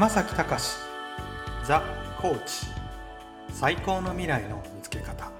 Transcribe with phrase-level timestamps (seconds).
[0.00, 0.64] 山崎隆
[1.62, 1.82] ザ・
[2.18, 2.68] コーチ
[3.52, 5.30] 最高の未来の見つけ方。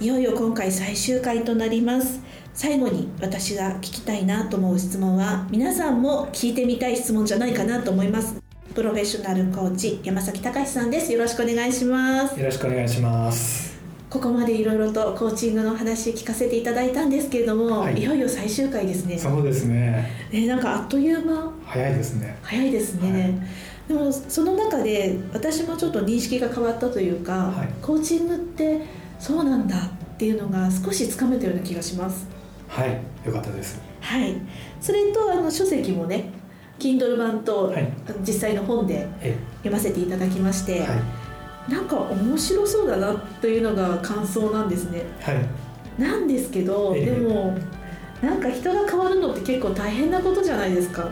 [0.00, 2.20] いよいよ今回最終回となります。
[2.52, 8.43] 最後に私が聞きたいなと思う質問は皆さんも聞いてみたい質問じゃないかなと思います。
[8.74, 11.12] プロフェッショナルコーチ山崎隆さんです。
[11.12, 12.36] よろしくお願いします。
[12.36, 13.80] よろしくお願いします。
[14.10, 19.16] ここまでいろいろとコーチングの話聞かせていただいたんですけれども、はい、いよいよ最終回ですね。
[19.16, 20.10] そうですね。
[20.32, 21.52] ねなんかあっという間。
[21.64, 22.36] 早いですね。
[22.42, 23.94] 早いですね、はい。
[23.94, 28.80] でもその中で私もちょっと認識が変わったというか、はい、コーチングって
[29.20, 32.26] そうなんだっていうのが少しつかめたような気がします。
[32.66, 33.00] はい。
[33.24, 33.80] よかったです。
[34.00, 34.34] はい。
[34.80, 36.42] それとあの書籍もね
[36.78, 37.92] Kindle 版と、はい、
[38.26, 39.06] 実際の本で
[39.62, 40.86] 読ませていただきまして、は
[41.68, 47.56] い、なんか面白そうだなというのが感想なんですね、はい、なんですけど、でも
[48.22, 51.04] なんか人が変わるのって結構大変なことじゃないですか。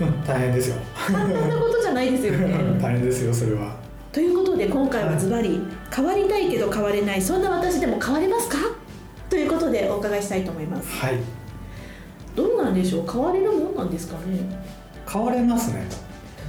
[0.00, 0.76] うん大変ですよ。
[0.94, 2.54] 簡単なことじゃないですよね。
[2.82, 3.74] 大変ですよそれは。
[4.12, 5.60] ということで今回はズバリ
[5.94, 8.56] 変わりたいけど変われないそんな私でも変われますか？
[9.30, 10.88] ということでお伺いしたいと思います。
[10.90, 11.18] はい。
[12.34, 13.10] どうなんでしょう？
[13.10, 14.65] 変われるもんなんですかね？
[15.10, 15.86] 変われますね。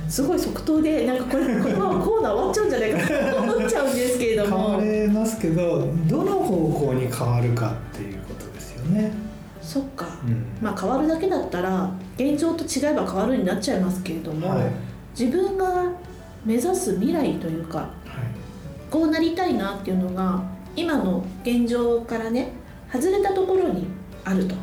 [0.09, 4.58] すごい即答でなんかこれ このままコーナー終わっちゃうんじゃないかと思っちゃうんですけれども。
[4.58, 9.27] 変われますけどどの方向に変わるかっていうことですよね。
[9.61, 14.71] そっか、うん、まあ変わるだけだったら現状と違えば変わるになっちゃいますけれども、はい、
[15.19, 15.92] 自分が
[16.45, 17.89] 目指す未来というか、はい、
[18.89, 20.42] こうなりたいなっていうのが
[20.77, 22.53] 今の現状からね
[22.89, 23.88] 外れたところに
[24.23, 24.55] あると、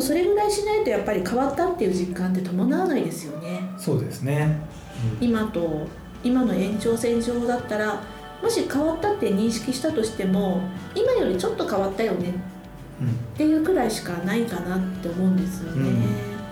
[0.00, 3.60] もそれぐらいしないとやっぱり変わったっていう実感って伴わないですよね。
[3.76, 4.58] そうですね、
[5.20, 5.86] うん、今と
[6.24, 8.02] 今の延長線上だったら
[8.42, 10.62] もし変わったって認識したとしても
[10.94, 12.34] 今よりちょっと変わったよね、
[13.00, 15.90] うん、っていうくらいしかないかなって思うんですよね、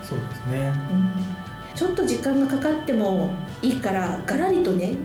[0.01, 0.71] うん、そうですね、
[1.75, 3.31] ちょっと時間がかかっても
[3.61, 4.95] いいからガラリとね、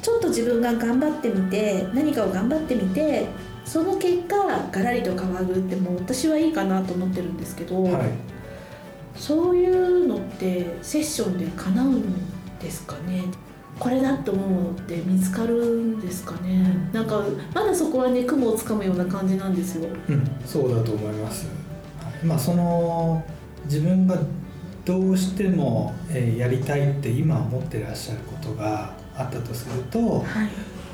[0.00, 3.26] ちょっと自分が頑張ってみて何かを頑張ってみて
[3.64, 4.36] その結果
[4.70, 8.10] ガラリと変わるってもう私はいいかなと思ってるんですけど、はい、
[9.16, 13.24] そういうのってセッションで叶うんですかね？
[13.78, 16.66] これだと思うものって見つかるんですかね？
[16.92, 17.22] なんか
[17.54, 21.46] まだそこはね雲をつかむような感じなんですよ、うん、そうだと思います。
[22.22, 23.24] まあその
[23.64, 24.18] 自分が
[24.84, 30.48] どうしても、えやりたいって今思ってらっしゃることがあったとすると、はい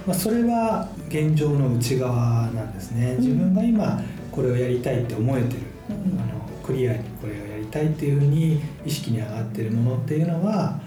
[0.08, 3.16] まあ、それは現状の内側なんですね。
[3.18, 4.00] 自分が今
[4.32, 5.60] これをやりたいって思えてる、
[5.90, 10.80] うん、あのクリアにこれをやりたいっていうふうに意識に上がってるものっていうのは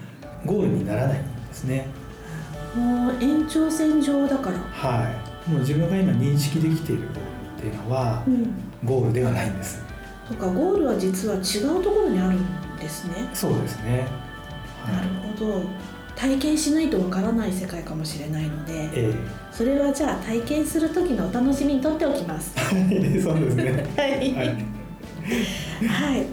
[0.44, 1.86] ゴールにならないんですね。
[2.76, 4.58] もう延長線上だから。
[4.58, 5.08] は
[5.48, 5.50] い。
[5.52, 7.20] もう自分が今認識できているゴール
[7.60, 9.84] っていうのは、うん、ゴールではないんです。
[10.28, 13.30] そっかゴールは実は違うところにあるんですね。
[13.36, 14.08] そうですね、
[14.84, 15.64] はい、なるほど
[16.16, 19.14] 体験しないとわからない世界かもしれないので、ええ、
[19.52, 22.54] それはじゃあ体験する時のお楽しみにとっておきます。
[23.24, 23.86] そうですね。
[23.96, 26.26] はい、はい、はい、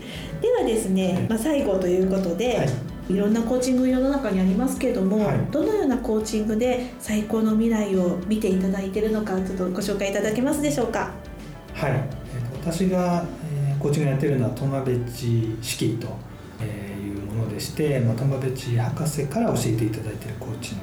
[0.43, 2.69] ではですね、まあ、最後ということで、はい。
[3.09, 11.11] いろんなコーチング世の中にありますけれども、はい、どのようなコーチングで最高の未来を見ていただいているのかちょっとご紹介いただけますでしょうか？
[11.73, 16.09] はい、えー、私が、えー、コーチングやってるのはトマベッジ式と、
[16.61, 16.98] え
[17.59, 20.79] でしてま玉チ博士から教えていただいているコーチン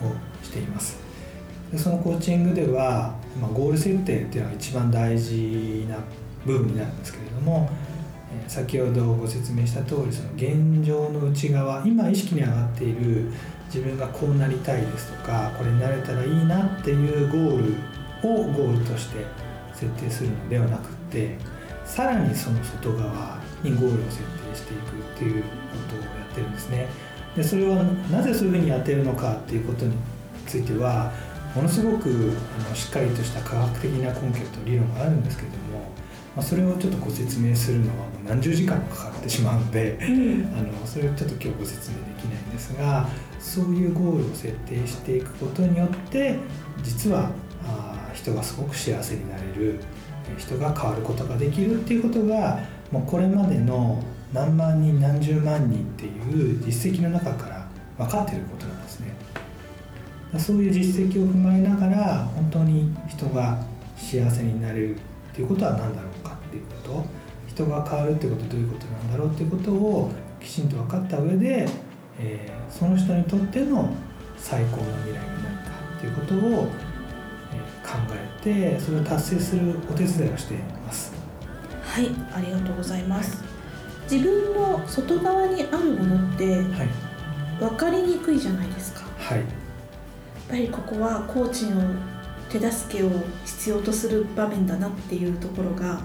[0.00, 0.96] グをしています。
[1.72, 5.96] でそのコーチングでは、まあ、ゴール設定っていうのが一番大事な
[6.46, 7.68] 部分になるんですけれども
[8.46, 13.32] 先ほどご説明した通りその現状の内側今意識に上がっている
[13.66, 17.74] 自分がこうなりたいですとかこれになれたらいいなっていうゴー
[18.22, 19.24] ルをゴールとして
[19.74, 21.36] 設定するのではなくて
[21.84, 25.48] さらにその外側にゴールを設定していくっていうこ
[25.90, 26.88] とをやってるんですね。
[27.36, 29.92] でそれはなぜそういうふうにやってるのかっていうことに
[30.46, 31.12] ついては
[31.54, 32.32] ものすごく
[32.66, 35.80] あのしっかりとした科学的な根拠と理論があるんですけれども、
[36.36, 43.08] まあ、それをちょっとご説明するのはもう何十時間もかかってしまうので、うん、あのそれをちょっと今日ご説明できないんですが
[43.40, 46.36] そういうゴールを設定していくことによって
[46.82, 47.30] 実は
[47.66, 49.80] あ人がすごく幸せになれる
[50.38, 52.60] 人が変わることができるっていうことが
[52.90, 54.02] もうこれまでの
[54.34, 57.66] 何万人何十万人っていう実績の中から
[57.96, 59.14] 分かっていることなんですね。
[60.38, 63.64] そういう実績を踏まえながら本当に人が
[63.96, 64.98] 幸せになれるっ
[65.32, 67.24] ていうことは何だろうかっていうこと。
[67.54, 70.10] 人が変わるってことはどういうことなんだろうっていうことを
[70.40, 71.68] きちんと分かった上で、
[72.18, 73.94] えー、その人にとっての
[74.36, 75.70] 最高の未来が何か
[76.00, 76.68] ということを、
[77.52, 77.90] え考
[78.42, 81.12] えてそれを達成するお手伝いをしています。
[81.84, 83.53] はいありがとうございます、はい、
[84.10, 86.88] 自分の外側にあるものって、はい、
[87.58, 89.02] 分かりにくいじゃないですか。
[89.16, 89.38] はい。
[89.38, 89.46] やっ
[90.48, 91.82] ぱりここはコーチの
[92.50, 93.10] 手助けを
[93.44, 96.00] 必要とする場面だなっていうところが、はい、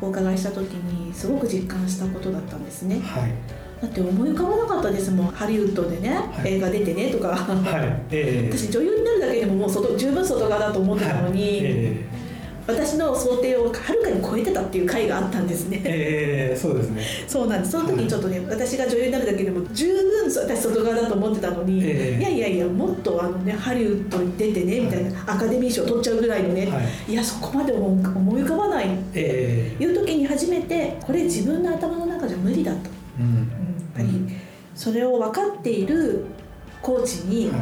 [0.00, 3.00] お伺いした時にすごく実感したことだったんですね。
[3.00, 3.32] はい。
[3.82, 5.26] だって思い浮かばなかったですもん。
[5.26, 8.02] ハリウッドでね、はい、映画出てねとか、はい。
[8.10, 11.60] えー、私女優になるだけでももう外十分外側だと思ってたのに、はい。
[11.62, 12.25] えー
[12.66, 15.80] 私の想定をはるかに超えてたっていう回があったんですね。
[15.84, 17.02] ええー、そうですね。
[17.28, 17.72] そうなんです。
[17.72, 28.86] その時にちょっとね、はい、私が女優になるだけでも十分私外側だと思ってたのに、えー、いやいやいやもっとあのねハリウッドに出てねみたいな、はい、アカデミー賞取っちゃうぐらいのね、はい、いやそこまで思い浮かばない。
[28.96, 29.20] って
[29.78, 32.90] いう時に初めてこれ自分の頭の中じゃ無理だと。
[33.18, 33.46] うん、やっ
[33.94, 34.08] ぱり
[34.74, 36.24] それを分かっている
[36.82, 37.60] コーチに、はい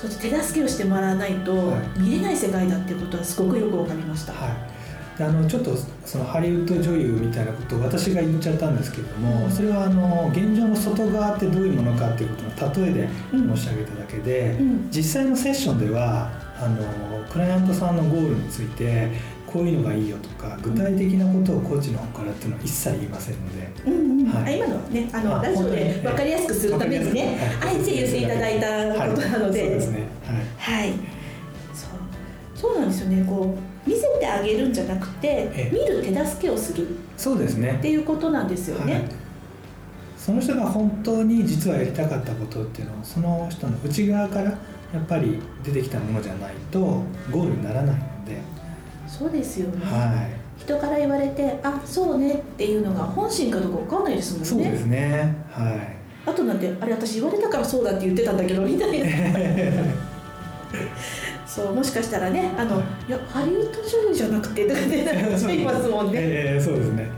[0.00, 4.32] そ手助けをしてもらわないと見れない世界だっていうことはすごくよく分かりました。
[4.32, 4.76] はい。
[5.18, 19.10] あのちょっとそのハリウッド女優みたいなことを私が言っちゃったんですけれども、それはあの現状の外側ってどういうものかっていうことの例えで申し上げただけで、うん、実際のセッションではあのクライアントさんのゴールについて
[19.46, 24.26] こういうのがいいよとか具体的なことをコーチの方からっていうのは一切言いませんので、うんうん。
[24.28, 30.08] はい、今のはねあのラジオで分かりやすくするためにね、あえて言っていただいたことなので、はい、そうですね
[30.58, 30.92] はい、はい、
[31.72, 31.90] そう。
[32.54, 33.24] そうなんですよね。
[33.24, 36.86] こう見せてあげるんじゃなくて見る手助けをする。
[37.16, 37.76] そうですね。
[37.78, 38.92] っていうことなんですよね。
[38.92, 39.04] はい。
[40.16, 44.58] その人が本当に実はやりたかったことっていうのはその人の内側からや
[45.00, 48.15] っぱり出てきたものじゃないとゴールにならない
[49.06, 50.26] そうですよね、は
[50.58, 54.46] い、人から言われてあそうねっていうのが本心かどうか分かんないですもんね。
[54.46, 55.36] そうですね。
[55.50, 55.96] はい。
[56.28, 59.06] あとなんてあれ私言われたからそうだって言ってたんだけどみたいな。
[61.46, 63.12] そうもしかしたらねあのい。
[63.12, 66.12] やハリウッド女優じゃなくてとかってなっちゃいますもんね。
[66.14, 67.08] えー、そうですね。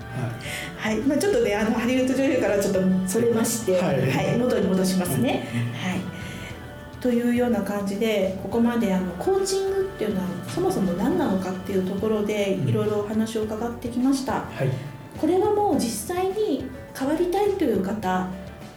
[0.78, 5.48] はい、はい、まあ、ちょっとねあのハリウッド女優からちょっとそれまして、はい、はい、元に戻しますね、
[5.82, 6.00] はい。
[7.00, 14.70] というような感じでここまであのコーチングっていうのはそもそも何なのかっていうところでいろいろお話を伺ってきました、はい、
[15.20, 18.28] これはもう実際に変わりたいという方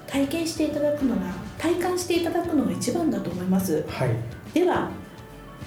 [0.07, 1.21] 体験していただくのが
[1.59, 4.09] 体感していただくのが一番だと思います、はい、
[4.51, 4.89] では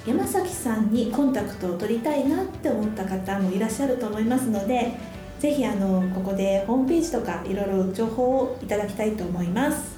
[0.04, 4.92] 山崎さんにコンタクトを取りたいなって思った方もいらっしゃると思いますので
[5.38, 9.96] ぜひあのここでホームページとかいろいろ情報をいただきたいと思います。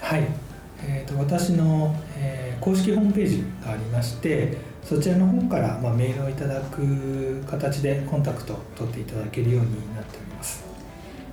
[0.00, 0.44] はい。
[0.86, 10.62] えーと、私の、えー、公式ホームページがありましてそちらの方から、まあ、メールをいただく形でコンタクトを取っていただけるようになっております。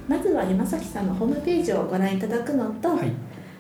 [0.08, 3.12] まずは山崎さんのホームページをご覧いただくのと、はい、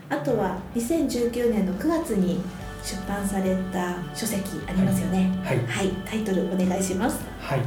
[0.09, 2.41] あとは2019年の9月に
[2.83, 5.67] 出版された書籍ありますよね、はい、はい。
[5.67, 7.19] はい、タイトルお願いします。
[7.39, 7.63] はい、え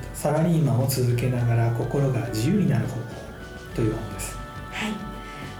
[0.00, 3.00] ーと、サラリーマンを続けながら心が自由になる方法
[3.74, 4.36] という本です。
[4.72, 4.92] はい。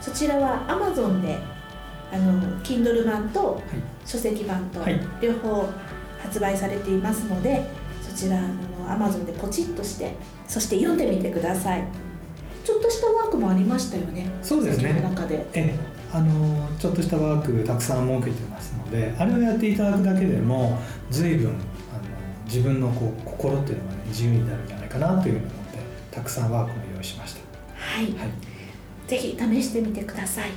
[0.01, 1.39] そちらは Amazon で
[2.13, 3.63] あの Kindle 版と
[4.05, 4.81] 書籍版と
[5.21, 5.69] 両方
[6.19, 7.65] 発売されていますので、
[8.03, 8.49] そちらの
[8.89, 10.15] Amazon でポチッとして
[10.47, 11.85] そして読んでみてください。
[12.65, 14.31] ちょっとしたワークもありましたよね。
[14.43, 15.01] そうですね。
[15.03, 15.47] 中で。
[15.55, 15.75] え
[16.13, 20.79] あのちょっとしたワークたくさん設けてますのであれをやっていただくだけでも
[21.11, 21.59] 随分あの
[22.47, 25.79] 自分のこう心っていうのがね自由になるんじゃないかなというふうに思って
[26.11, 27.41] たくさんワークも用意しました。
[27.79, 28.15] はい、はい、
[29.07, 30.51] ぜひ試してみてください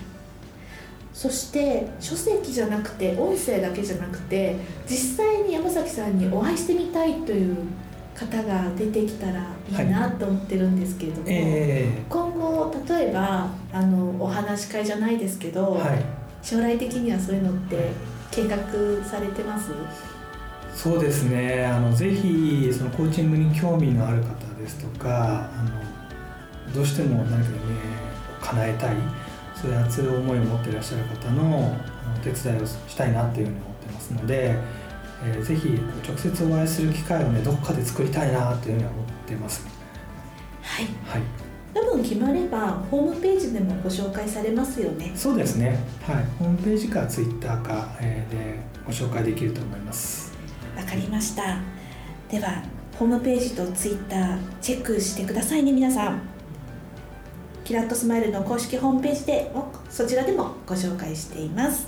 [1.14, 4.56] そして書籍じゃなくて音声だけじゃなくて
[4.88, 7.58] 実際に山崎さんにお会いしてみたいという
[8.16, 11.90] 方が出てきたらいいなと思ってるんですけれども、はいえ。
[12.08, 16.04] ー、今後例えばあのお話し会じゃないですけど、はい、
[16.42, 17.92] 将来的にはそういうのって
[18.32, 18.58] 計画
[19.06, 19.72] されてます？
[20.74, 21.66] そうですね。
[21.66, 27.58] あのぜひそのコーチングに興味のある方ですとかあのどうしても何かね
[28.42, 28.96] 叶えたい
[29.62, 31.78] そういう熱い思いを持っていらっしゃる方の
[32.16, 34.56] お手伝いをしたいなっていうふうに思ってますので、
[35.24, 35.70] えー、ぜひ
[36.08, 39.68] 直接お会いする機会をねどこかで作りたいなというふうに思ってます。
[40.64, 41.22] はい、はい。
[41.74, 45.12] 多分決まればホームページでもご紹介されますよね。
[45.16, 45.80] そうですね。
[46.02, 46.26] はい。
[46.40, 50.34] ホームページかツイッターか、えー、でご紹介できると思います。
[50.76, 51.60] わかりました。
[52.30, 52.64] では
[52.98, 56.31] ホームページとツイッターチェックしてくださいね皆さん
[57.72, 59.50] キラッとスマイルの公式ホームページで
[59.90, 61.88] そちらでもご紹介しています。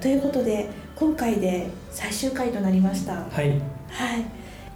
[0.00, 3.12] ということで今回で最終回となりました。
[3.12, 3.50] はい、
[3.90, 4.24] はい、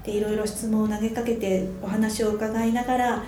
[0.04, 3.24] でいろいろ質問を投げかけてお話を伺いながら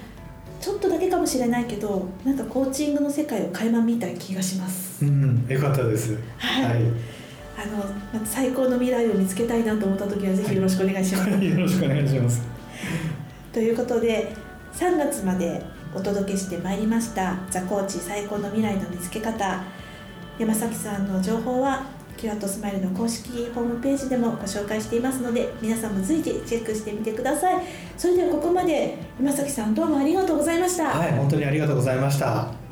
[0.60, 5.04] ちょっとだけかもしれないけどなんかコーチングの世界を垣間見た気がします。
[5.04, 6.16] うんよかったです。
[6.36, 6.74] はい、はい、
[7.56, 12.40] あの最高の未来を見つけたいなと思った時はぜひよろしくお願いします、はい、よろしくお願いします。
[13.52, 14.32] ということで
[14.74, 15.60] 3月まで
[15.94, 19.62] お届けしてまいりました「ザ・コーチ最高の未来の見つけ方」
[20.38, 21.82] 山崎さんの情報は
[22.16, 27.64] キュアットスマイルの公式ホームページでもご紹介していますので皆さんも随時チェックしてみてください。
[27.96, 30.88] それではここまで山崎さんどうもありがとうございました。
[30.88, 32.67] はい本当にありがとうございました。